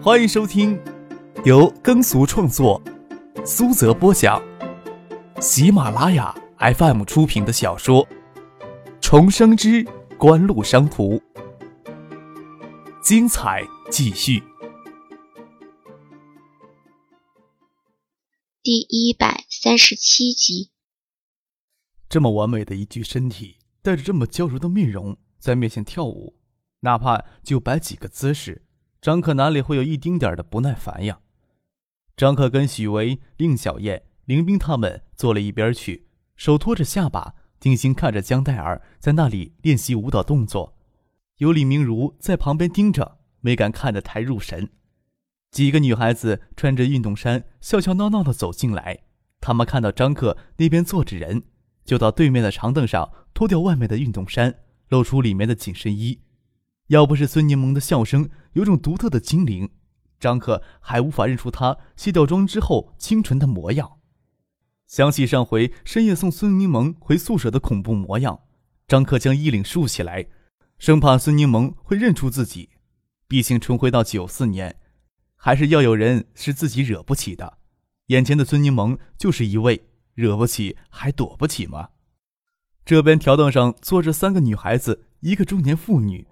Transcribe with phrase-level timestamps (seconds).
[0.00, 0.80] 欢迎收听
[1.44, 2.80] 由耕俗创作、
[3.44, 4.40] 苏泽播讲、
[5.40, 8.06] 喜马拉雅 FM 出品的小说
[9.00, 9.84] 《重生之
[10.16, 11.14] 官路商途》，
[13.02, 14.40] 精彩继续。
[18.62, 20.70] 第一百三十七集，
[22.08, 26.36] 这么完美的一具身体，带着这么娇柔的面容，在面前跳舞，
[26.80, 28.62] 哪怕就摆几个姿势。
[29.00, 31.20] 张克哪里会有一丁点的不耐烦呀？
[32.16, 40.76] 张克跟许巍、令小燕、林冰他们坐了一边去，手托着下巴，定睛看着江黛儿在那里练习舞蹈动作。
[41.36, 44.68] 有李明如在旁边盯着，没敢看得太入神。
[45.52, 49.04] 几个女孩子穿着运动衫，笑笑闹闹的走进来。
[49.40, 51.44] 他们看到张克那边坐着人，
[51.84, 54.56] 就到对面的长凳上脱掉外面的运动衫，
[54.88, 56.18] 露出里面的紧身衣。
[56.88, 59.70] 要不是孙柠檬的笑声有种独特的精灵，
[60.18, 63.98] 张克还无法认出她卸掉妆之后清纯的模样。
[64.86, 68.40] 想起上回深夜送孙柠檬回宿舍的恐怖模样，
[68.86, 70.28] 张克将衣领竖起来，
[70.78, 72.70] 生怕孙柠檬会认出自己。
[73.26, 74.76] 毕竟重回到九四年，
[75.36, 77.58] 还是要有人是自己惹不起的。
[78.06, 81.90] 眼前的孙柠檬就是一位惹不起还躲不起吗？
[82.86, 86.26] 这边条凳上坐着三个女孩子，一个中年妇女。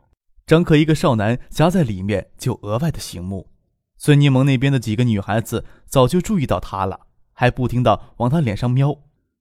[0.46, 3.50] 张克一个少男夹在里面，就额外的醒目。
[3.98, 8.96] 孙柠檬那边的几个女孩子早就注意到他了，还不停的往他脸上瞄，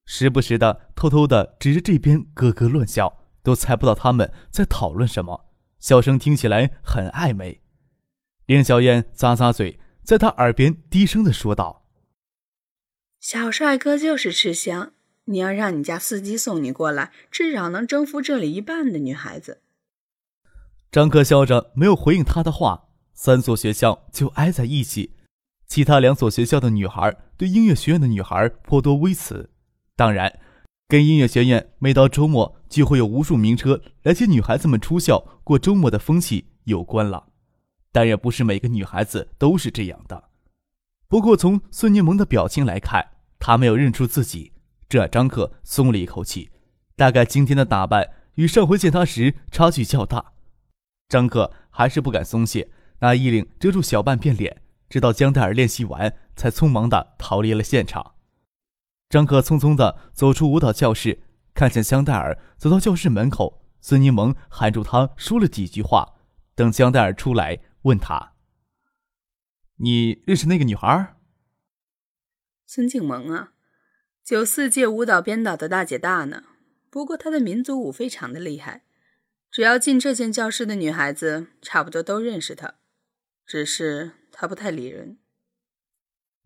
[0.05, 5.45] 时不时的偷偷的指着这边咯咯乱笑，都猜不到他们在讨论什么，
[5.79, 7.61] 笑声听起来很暧昧。
[8.47, 11.85] 林小燕咂咂嘴，在他耳边低声的说道
[13.21, 14.93] ：“小帅哥就是吃香，
[15.25, 19.61] 你要让你家司机送你过来，至少能征服这里一半的女孩子。”
[20.91, 22.83] 张克笑着没有回应他的话。
[23.17, 25.15] 三所学校就挨在一起，
[25.67, 29.51] 其他两所学校的女孩对音乐学院的女孩颇多微词。
[29.95, 30.37] 当然，
[30.89, 37.27] 跟音乐学院每到周末就会有无数名车来接女孩子们出校过周末的风气有关了。
[37.93, 40.25] 但也不是每个女孩子都是这样的。
[41.07, 44.51] 不过从孙柠檬的表情来看，她没有认出自己，
[44.89, 46.49] 这让张克松了一口气。
[46.97, 50.33] 大概今天的打扮与上回见她时差距较大。
[51.07, 58.15] 张克还是不敢松懈，拿衣领遮住小半边脸，直到江黛儿练习完，才匆忙的逃离了现场。
[59.09, 61.21] 张克匆匆的走出舞蹈教室，
[61.53, 66.13] 看见江黛儿走到教室门口，孙柠檬喊住他，说了几句话。
[66.55, 68.33] 等江黛儿出来，问他
[69.77, 71.15] ：“你认识那个女孩？”
[72.65, 73.51] 孙静萌啊，
[74.23, 76.43] 九四届舞蹈编导的大姐大呢。
[76.89, 78.85] 不过她的民族舞非常的厉害。
[79.55, 82.73] 只要进这间教室的女孩子，差不多都认识他，
[83.45, 85.19] 只是他不太理人。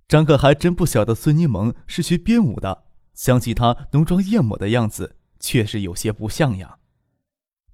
[0.08, 2.84] 张克还真不晓得孙柠檬是学编舞的，
[3.16, 6.78] 想起她浓妆艳抹的样子，确实有些不像呀。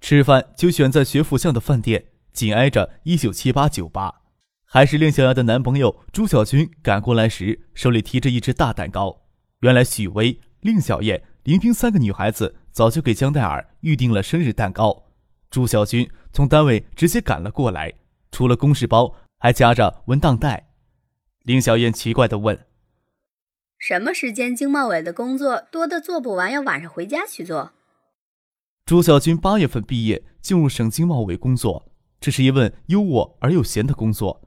[0.00, 4.22] 吃饭就选在学府巷的饭店，紧挨着一九七八酒吧。
[4.64, 9.26] 还是令小雅的男朋友朱小军赶过来时，手里提着一只大蛋糕。
[9.60, 15.02] 原来许巍、令小燕、林冰三个女孩子早就给江黛儿预定了生日蛋糕。
[15.50, 17.94] 朱小军从单位直接赶了过来，
[18.30, 20.68] 除了公事包，还夹着文档袋。
[21.42, 22.66] 林小燕奇怪地问
[23.78, 27.70] ：“什么时间经贸委的工作多的做不完，要晚上回家去做？”
[28.84, 31.90] 朱小军八月份毕业，进入省经贸委工作，
[32.20, 34.42] 这是一份优渥而又闲的工作。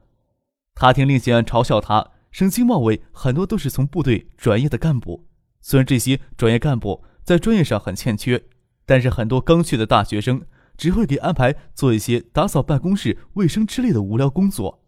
[0.74, 5.26] 他听令小燕嘲笑他，省经贸委很多都是从部队转业的干部，
[5.60, 8.44] 虽然这些转业干部在专业上很欠缺，
[8.86, 10.42] 但是很多刚去的大学生。
[10.80, 14.82] 只会给安排做一些打扫办公室卫生之类的无聊工作。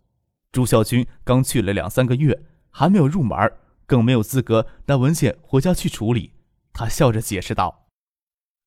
[0.51, 3.39] 朱孝军刚去了两三个月，还没有入门，
[3.85, 6.33] 更没有资格拿文件回家去处理。
[6.73, 7.89] 他笑着解释道：“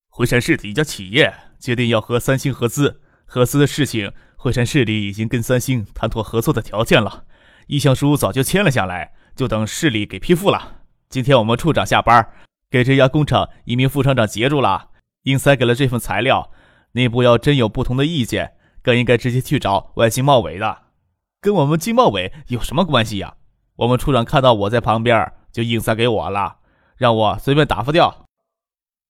[0.07, 7.25] 惠山市的一家企业决定要和三星合资，合资的事情，惠山市里已经跟三星谈妥合作的条件了，
[7.65, 10.83] 意向书早就签了下来，就等市里给批复了。
[11.09, 12.29] 今天我们处长下班，
[12.69, 14.91] 给这家工厂一名副厂长截住了，
[15.23, 16.51] 硬塞给了这份材料。”
[16.95, 20.83] 内部要真有不同的意见，更应该直接去找外经贸委的，
[21.41, 23.35] 跟我们经贸委有什么关系呀？
[23.75, 26.59] 我们处长看到我在旁边，就硬塞给我了，
[26.95, 28.25] 让我随便打发掉。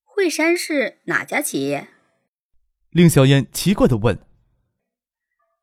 [0.03, 1.89] 惠山是哪家企业？
[2.89, 4.19] 令小燕奇怪的问。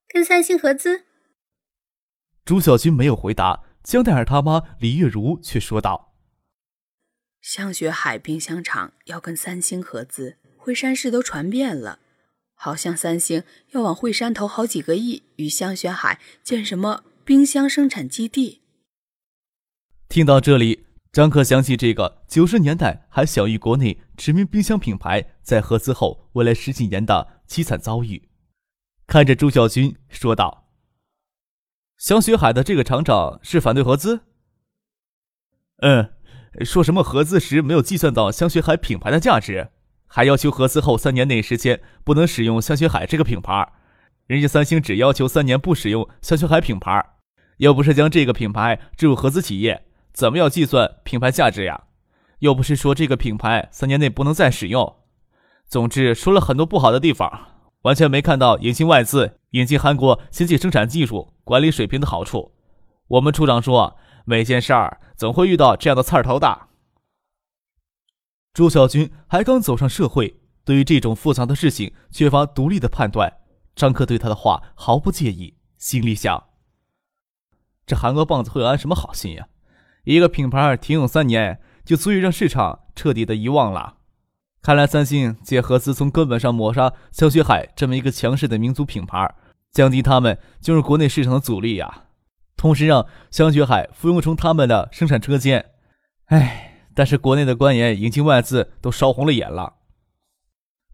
[0.07, 1.07] 跟三星合资。
[2.45, 6.15] 朱小军没有回答，江黛儿他妈李月如却说道
[7.43, 11.99] ：“香雪海冰箱厂要跟三星合资，惠山市都传遍了。”
[12.65, 13.43] 好像三星
[13.73, 18.61] 要往惠山投好几个亿，与香雪海建什么冰箱生产基地。
[20.09, 28.29] 听到这里，张克想起这个九十年代还享誉国内知名冰箱品牌在合资后未来十几年的凄惨遭遇，
[29.09, 30.69] 看着朱小军说道
[31.99, 34.21] ：“香雪海的这个厂长是反对合资？
[35.79, 36.13] 嗯，
[36.65, 39.71] 说什么合资时没有计算到香雪海品牌的价值，
[40.15, 43.67] 还要求合资后三年内时间不能使用香雪海这个品牌。”
[44.29, 47.03] 人家三星只要求三年不使用香雪海品牌，
[47.57, 51.85] 又不是将这个品牌置入合资企业，怎么要计算品牌价值呀？
[52.41, 54.97] 又不是说这个品牌三年内不能再使用。
[55.67, 57.31] 总之说了很多不好的地方，
[57.83, 62.53] 完全没看到引进外资、引进韩国先进生产技术、管理水平的好处。
[63.09, 66.69] 我们处长说，每件事儿总会遇到这样的刺儿头的。
[68.55, 73.33] 朱小军还刚走上社会，对于这种复杂的事情缺乏独立的判断。
[73.75, 76.49] 张克对他的话毫不介意，心里想：
[77.87, 79.49] 这韩国棒子会安什么好心呀？
[80.05, 83.95] 一个品牌停用三年，就足以让市场彻底的遗忘了。
[84.61, 89.35] 看来三星借合资从根本上抹杀香雪海这么一个强势的民族品牌，
[89.73, 92.05] 降低他们进入国内市场的阻力呀，
[92.55, 95.71] 同时让香雪海服用成他们的生产车间。
[96.27, 99.75] 唉，但是国内的官员引进外资都烧红了眼了。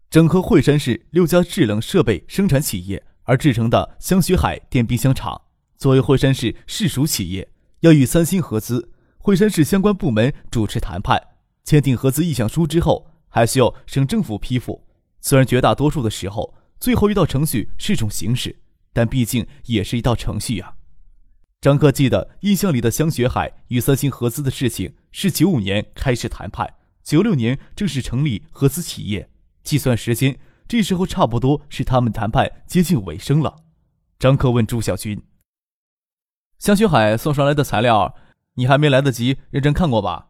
[0.09, 5.41] 整合惠山市六家制冷设备生产企业而制成的香雪海电冰箱厂，
[5.77, 7.47] 作为惠山市市属企业，
[7.81, 8.91] 要与三星合资。
[9.19, 11.21] 惠山市相关部门主持谈判，
[11.63, 14.87] 签订合资意向书之后，还需要省政府批复。
[15.21, 18.57] 虽然绝大多数的时候，最后一道程序是种形式，
[18.93, 20.73] 但毕竟也是一道程序啊。
[21.61, 29.29] 张克记得印象里的香雪海与三星合资的事情是九五年开始谈判，九六年正式成立合资企业。
[29.61, 30.39] 计算时间，
[30.69, 33.57] 这时候差不多是他们谈判接近尾声了。
[34.17, 35.21] 张克问朱小军
[36.59, 38.15] ：“香雪海送上来的材料，
[38.53, 40.27] 你还没来得及认真看过吧？”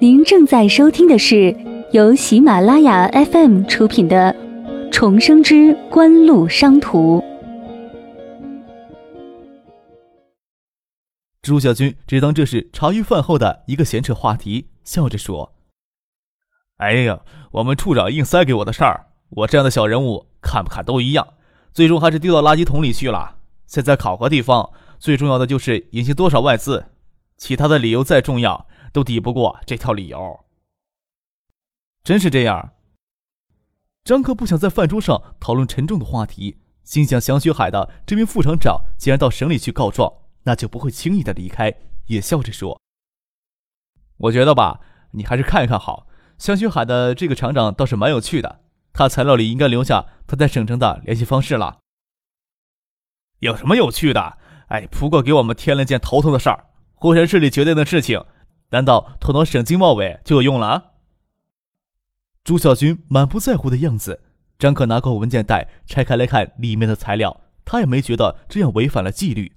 [0.00, 1.56] 您正在收听的是
[1.92, 4.34] 由喜马拉雅 FM 出品的
[5.00, 7.18] 《重生之官路商途》。
[11.40, 15.54] 朱小军只当这是茶余饭后的一个闲扯话题，笑着说
[16.76, 17.18] ：“哎呀，
[17.52, 21.26] 我们处长硬塞给我的事儿，我这样的小人物看不看都一样，
[21.72, 23.38] 最终还是丢到垃圾桶里去了。
[23.66, 26.84] 现在考核地方最重要的就是引进多少外资，
[27.38, 30.40] 其他的理由再重要都抵不过这条理由。”
[32.04, 32.72] 真是这样。
[34.10, 40.12] 张克不想在饭桌上讨论沉重的话题，心想：祥雪海的这名副厂长既然到省里去告状。
[40.42, 41.72] 那就不会轻易的离开，
[42.06, 42.80] 也笑着说
[44.18, 44.80] ：“我觉得吧，
[45.12, 46.08] 你还是看一看好。
[46.38, 48.58] 香雪海的这个厂长倒是蛮有趣的，
[48.92, 51.78] 他材料里应该留下他在省城的联系方式了。
[53.38, 54.38] 有什么有趣的？
[54.70, 56.66] 哎，不过给我们添了件头疼的事儿。
[56.94, 58.24] 惠山市里决定的事情，
[58.70, 60.89] 难道拖到省经贸委就有用了？”
[62.42, 64.22] 朱小军满不在乎的样子。
[64.58, 69.52] 张可拿过文件袋，拆开来看里面的材料，他也没觉得这样违反了纪律。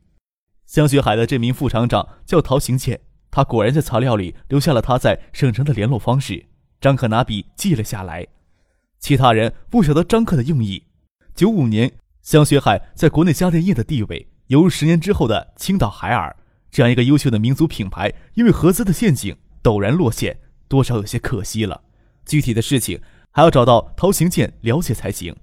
[0.65, 6.45] 香雪海的这名副厂长叫陶行健，他果然在材料里留下了他在省城的联络方式。
[6.79, 8.25] 张克拿笔记了下来。
[8.99, 10.83] 其他人不晓得张克的用意。
[11.35, 11.91] 九五年，
[12.21, 16.33] 香雪海在国内家电业的地位，犹如十年之后的青岛海尔
[16.71, 21.81] 这样一个优秀的民族品牌，因为合资的陷阱陡然落线，多少有些可惜了。
[22.25, 23.01] 具体的事情
[23.31, 25.35] 还要找到陶行健了解才行。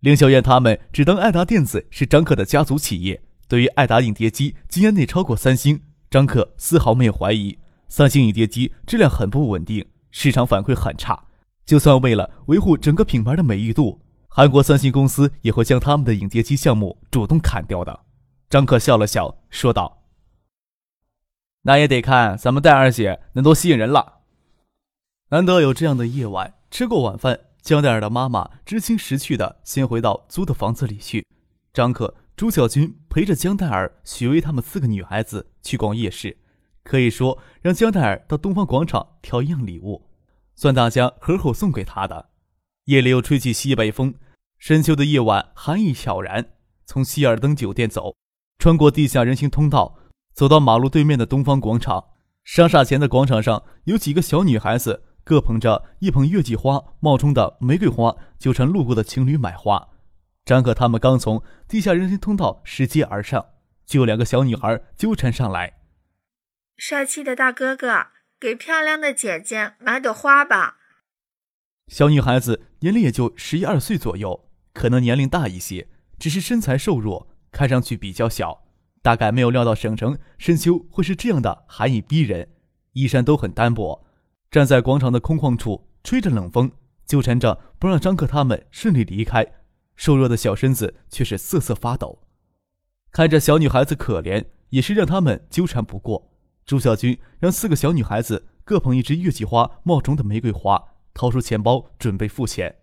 [0.00, 3.22] 凌小燕他们只当爱达电子是张克的家族企业。
[3.48, 7.58] 对于爱达影碟机今年内超过三星，张克丝毫没有怀疑。
[7.88, 11.24] 三星影碟机质量很不稳定，市场反馈很差。
[11.64, 18.00] 就算为了维护整个品牌的美誉度，韩国三星公司也会将他们的影碟机项目主动砍掉的。
[18.50, 20.02] 张克笑了笑，说道
[21.62, 24.14] ：“那也得看咱们戴二姐能多吸引人了。”
[25.30, 31.26] 难得有这样的夜晚，吃过晚饭，江戴尔的妈妈知青识趣的先回到租的房子里去。
[31.72, 32.14] 张克。
[32.36, 36.36] 朱小军陪着江黛儿、许巍他们四个女孩子去逛夜市，
[36.82, 40.02] 可以说让江黛儿到东方广场挑一样礼物，
[40.54, 42.28] 算大家合伙送给她的。
[42.84, 44.16] 夜里又吹起西北风，
[44.58, 46.50] 深秋的夜晚寒意悄然。
[46.84, 48.14] 从希尔登酒店走，
[48.58, 49.96] 穿过地下人行通道，
[50.34, 52.04] 走到马路对面的东方广场。
[52.44, 59.88] 商厦前的广场上有几个小女孩子，各捧着一捧月季花冒充的玫瑰花，纠缠路过的情侣买花。
[60.44, 63.44] 张可他们刚从地下人行通道拾阶而上，
[63.84, 65.80] 就有两个小女孩纠缠上来。
[66.76, 68.06] 帅气的大哥哥，
[68.38, 70.76] 给漂亮的姐姐买朵花吧。
[71.88, 75.88] 小女孩子年龄也就十一二岁左右，可能年龄大一些，
[76.20, 78.62] 只是身材瘦弱，看上去比较小。
[79.02, 82.48] 大概没有料到省城深秋会是这样的寒意逼人，
[82.92, 84.05] 衣衫都很单薄，
[84.50, 86.70] 站在广场的空旷处，吹着冷风，
[87.04, 89.46] 纠缠着不让张克他们顺利离开。
[89.96, 92.22] 瘦弱的小身子却是瑟瑟发抖，
[93.10, 96.30] 看着小女孩子可怜，也是让他们纠缠不过。
[96.66, 100.82] 朱小军让四个小女孩子各捧一支月季花冒充的玫瑰花，
[101.14, 102.76] 掏出钱包准备付钱。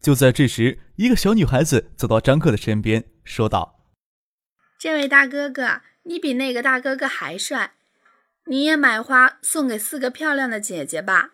[0.00, 3.80] 就在这时，一个小女孩子走到张克的身边，说道。
[4.78, 7.72] 这位大哥哥，你比那个大哥哥还帅，
[8.46, 11.30] 你也买花送给四个漂亮的姐姐吧，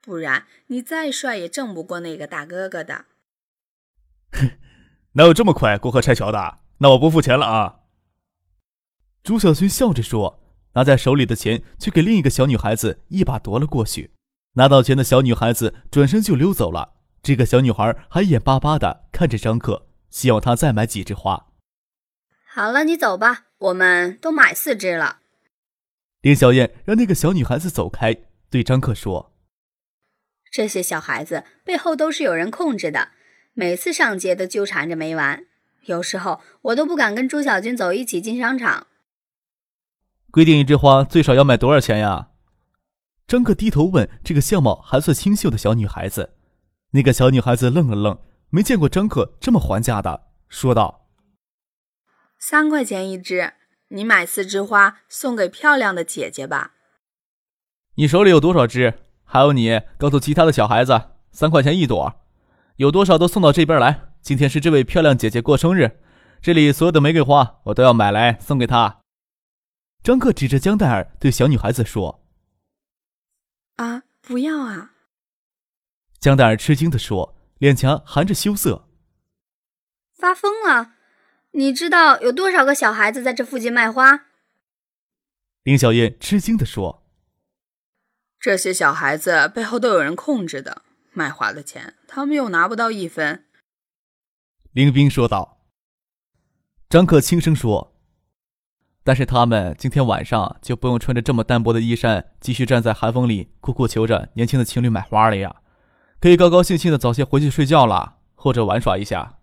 [0.00, 3.06] 不然你再帅也挣不过那个大哥哥的。
[4.32, 4.50] 哼，
[5.12, 6.58] 哪有这么快过河拆桥的？
[6.78, 7.80] 那我不付钱了啊！
[9.22, 10.42] 朱小军笑着说，
[10.74, 14.12] 拿在手里的钱却给另一个小女孩子一把夺了过去。
[14.54, 21.46] 拿到钱的小女孩子转身就溜走了，这个小女孩还眼巴巴的看着张克，希望他再买几枝花。
[22.46, 25.19] 好了，你走吧，我们都买四只了。
[26.22, 28.14] 林小燕让那个小女孩子走开，
[28.50, 29.32] 对张克说
[30.52, 33.08] ：“这些小孩子背后都是有人控制的，
[33.54, 35.46] 每次上街都纠缠着没完。
[35.86, 38.86] 有时候我都不敢跟朱小军走一起进商场。”
[40.30, 42.28] 规定一枝花最少要卖多少钱呀？
[43.26, 46.34] 张克低头问这个相貌还算清秀的小女孩子。
[46.90, 51.08] 那个小女孩子愣了愣，没见过张克这么还价的，说道。
[52.38, 53.52] 三块钱一支，
[53.92, 56.74] 你买四枝花送给漂亮的姐姐吧。
[57.94, 59.06] 你手里有多少枝？
[59.24, 61.00] 还有你告诉其他的小孩子，
[61.32, 62.20] 三块钱一朵，
[62.76, 64.12] 有多少都送到这边来。
[64.20, 66.00] 今天是这位漂亮姐姐过生日，
[66.40, 69.00] 这里所有的玫瑰花我都要买来送给她。
[70.02, 72.24] 张克指着江黛儿对小女孩子说
[73.76, 74.92] ：“啊，不要啊！”
[76.20, 78.88] 江黛儿吃惊地说，脸颊含着羞涩
[80.14, 80.94] ：“发疯了。”
[81.52, 84.26] 你知道有多少个小孩子在这附近卖花？
[85.64, 87.02] 林小燕吃惊地说
[88.38, 93.46] ：“这些小孩子背后都有人控制的，卖花的钱他们又拿不到一分。”
[94.72, 95.58] 林冰说道。
[96.88, 97.96] 张克轻声说
[99.02, 105.56] ：“但是他们今天晚上就不用穿着这么单薄的衣衫，继续站在寒风里苦苦求着年轻的情侣买花了呀，
[106.20, 109.38] 可以高高兴兴的早些回去睡觉了，或者玩耍一下。”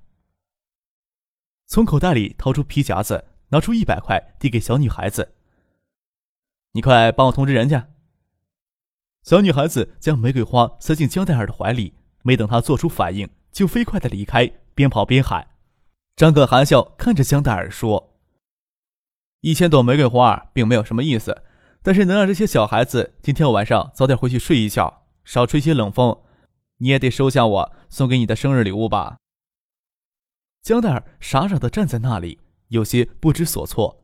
[1.67, 5.33] 从口袋里掏出皮夹子，拿出一百块递给小女孩子
[6.71, 7.89] ：“你快帮我通知人家。”
[9.23, 11.93] 小女孩子将玫瑰花塞进江黛儿的怀里，
[12.23, 15.45] 没等她做出反应，就飞快的离开，边跑边喊。
[16.15, 18.13] 张可含笑看着江黛儿说
[19.41, 21.43] ：“一千朵玫瑰花并没有什么意思，
[21.83, 26.17] 但是能让这些小孩子今天晚上早点回去睡一觉，少吹些冷风，
[26.77, 29.17] 你也得收下我送给你的生日礼物吧。”
[30.67, 34.03] 江黛儿傻傻的站在那里，有些不知所措，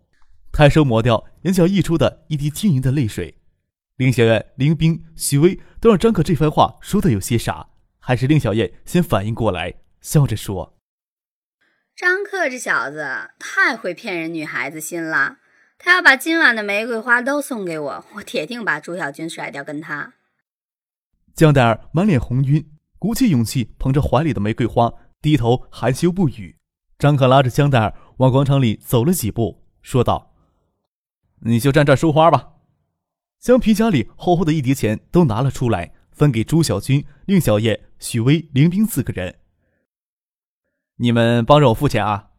[0.53, 3.37] 抬手抹掉眼角溢出的一滴晶莹的泪水。
[3.97, 7.67] 林小燕、林冰、许巍都让张可这番话说的有些傻，
[7.99, 10.77] 还是令小燕先反应过来，笑着说
[11.97, 15.39] ：“张克这小子太会骗人女孩子心了，
[15.77, 20.13] 他要把今晚的玫瑰花都送给我，我铁定把朱小军甩掉跟他。”
[21.35, 22.65] 江黛儿满脸红晕，
[22.97, 24.93] 鼓起勇气捧着怀里的玫瑰花。
[25.23, 26.57] 低头含羞不语，
[26.99, 30.35] 张可拉着江黛儿往广场里走了几步，说道
[31.47, 32.55] ：“你就站这儿收花吧。”
[33.39, 39.39] 将皮夹里厚厚的一叠钱都拿了出来，分给朱小军、令小燕、许巍、林冰四个人。
[40.97, 42.31] 你们帮着我付钱啊！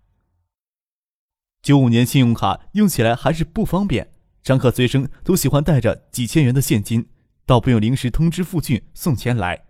[1.62, 4.12] 九五年信用卡用起来还是不方便，
[4.42, 7.08] 张可随身都喜欢带着几千元的现金，
[7.46, 9.64] 倒不用临时通知付俊送钱来。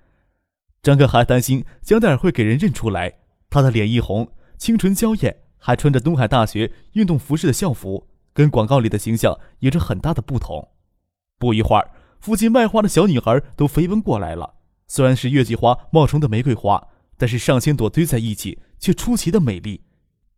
[0.85, 3.15] 张克还担心江黛儿会给人认出来，
[3.49, 10.69] 她的脸一红，清纯娇艳，还穿着东海大学运动服饰的校服，跟广告里的形象有着很大的不同。
[11.39, 14.57] 不一会儿，附近卖花的小女孩都飞奔过来了。
[14.87, 16.87] 虽然是月季花冒充的玫瑰花，
[17.17, 19.85] 但是上千朵堆在一起，却出奇的美丽。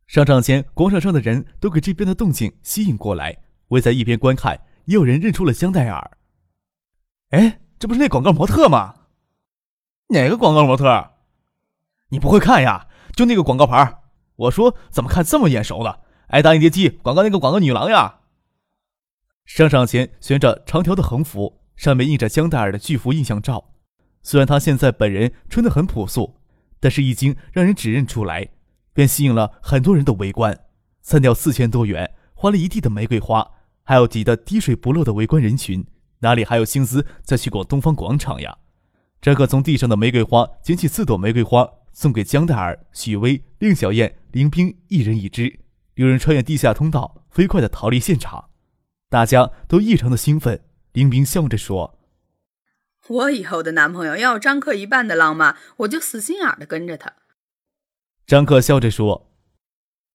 [0.07, 3.39] 商场前广场上的人都给这边的动静吸引过来，
[3.71, 4.61] 围在一边观看。
[4.85, 6.19] 也有人认出了江黛儿。
[7.31, 8.95] 哎，这不是那广告模特吗？
[10.09, 11.11] 哪个广告模特？
[12.11, 12.87] 你不会看呀？
[13.15, 14.03] 就那个广告牌。
[14.37, 16.01] 我说怎么看这么眼熟了？
[16.29, 18.21] 爱打印碟机广告那个广告女郎呀！
[19.45, 23.73] 商场前悬着长条的横幅，上面印着江黛儿的巨幅印象照。
[24.23, 26.37] 虽然她现在本人穿得很朴素，
[26.79, 28.49] 但是一经让人指认出来，
[28.93, 30.57] 便吸引了很多人的围观。
[31.03, 33.49] 散掉四千多元，花了一地的玫瑰花，
[33.83, 35.87] 还有挤得滴水不漏的围观人群，
[36.21, 38.59] 哪里还有心思再去逛东方广场呀？
[39.27, 45.59] 张克从地上的玫瑰花捡起四朵玫瑰花，送给江黛儿、许巍、令小燕、林冰一人一支。
[45.95, 48.51] 六人穿越地下通道，飞快的逃离现场。
[49.11, 50.63] 大家都异常的兴奋。
[50.93, 51.99] 林冰笑着说
[53.11, 57.15] ：“我以后的男朋友要有张克一半的浪漫，我就死心眼的跟着他。”
[58.29, 59.33] 张克笑着说：“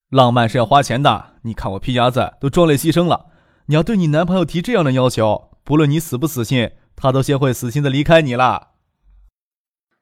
[0.08, 3.26] 浪漫是要花钱的，你看我皮伢子都壮烈牺牲了。
[3.66, 8.70] 你要对你男朋友提这样的要求，不论你死不死心，他都先会死心的离开你了。”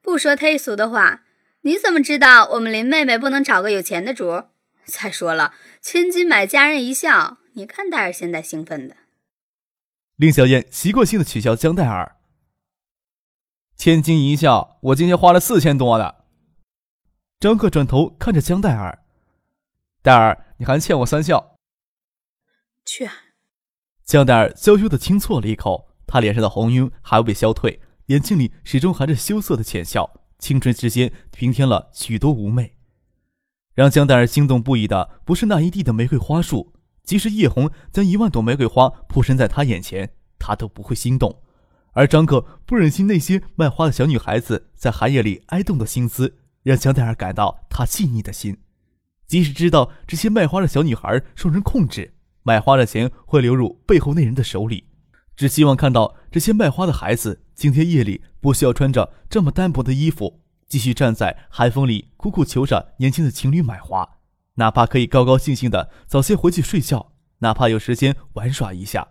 [0.01, 1.23] 不说忒俗的话，
[1.61, 4.43] 你怎么知道我们林妹妹不能找个有钱的主？
[4.85, 8.95] 再说了，千金买佳人一笑，你看戴尔现在兴奋的。
[10.15, 12.17] 令小燕习惯性的取笑江戴尔
[13.77, 16.15] ：“千金一笑，我今天花了四千多呢。”
[17.39, 18.99] 张克转头看着江戴尔
[20.01, 21.55] ：“戴尔，你还欠我三笑。”
[22.83, 23.09] 去。
[24.03, 27.79] 江戴尔娇羞的轻啜了一口，他脸上的红晕还未消退，
[28.09, 32.73] 眼睛里始终含着羞涩的浅笑，青春之间平添了许多妩媚。
[33.75, 36.73] 让江黛儿心动不已的，不是那一地的玫瑰花束，
[37.03, 41.43] 即使叶红将一万朵玫瑰花铺身在他眼前，他都不会心动。
[41.91, 48.57] 而张克不忍心那些卖花的小女孩子在寒夜里哀动的心思，让江黛儿感到他细腻的心。
[49.27, 54.85] 即使知道这些卖花的小女孩受人控制，买花的钱会流入背后那人的手里，
[55.39, 60.41] 只希望看到这些卖花的孩子今天夜里不需要穿着这么单薄的衣服。
[60.67, 64.17] 继续站在寒风里，苦苦求着年轻的情侣买花，
[64.55, 69.07] 哪怕可以高高兴兴的早些回去睡觉，哪怕有时间玩耍一下，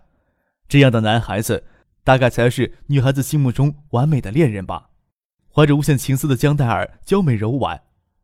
[0.67, 1.63] 这样的男孩子，
[2.03, 4.91] 大概才是女孩子心目中完美的恋人吧。
[5.51, 7.81] 怀着无限情思的江黛儿娇美柔婉，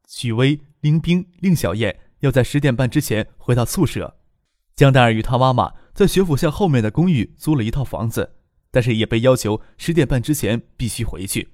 [0.08, 4.16] 许巍、林冰、令小燕要在十点半之前回到宿舍。
[4.76, 8.34] 江黛儿与她妈妈在学府巷后面的公寓租了一套房子，
[8.70, 11.48] 但是也被要求十点半之前必须回去。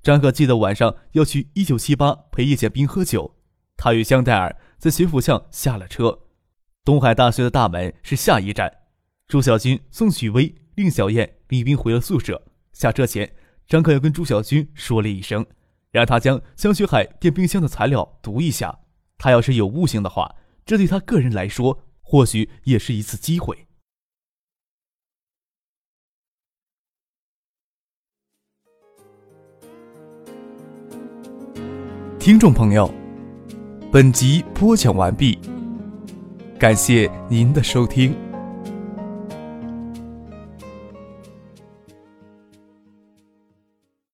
[0.00, 3.34] 张可记得晚上要去一九七八陪叶剑兵喝酒，
[3.76, 6.20] 他与香黛儿在学府巷下了车。
[6.84, 8.72] 东海大学的大门是下一站。
[9.26, 12.40] 朱小军送许巍、令小燕、李斌回了宿舍。
[12.72, 13.32] 下车前，
[13.66, 15.44] 张可又跟朱小军说了一声，
[15.90, 18.78] 让他将香雪海电冰箱的材料读一下。
[19.18, 23.66] 他要是有悟性的话，这对他个人来说，或许也是一次机会。
[32.20, 32.92] 听众朋友，
[33.90, 35.38] 本集播讲完毕，
[36.58, 38.14] 感谢您的收听。